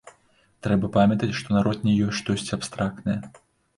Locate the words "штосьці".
2.21-2.57